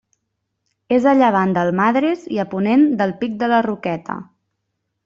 És 0.97 1.05
a 1.11 1.13
llevant 1.19 1.53
del 1.57 1.69
Madres 1.81 2.25
i 2.37 2.41
a 2.45 2.49
ponent 2.55 2.89
del 3.03 3.17
Pic 3.21 3.39
de 3.45 3.53
la 3.55 3.65
Roqueta. 3.71 4.19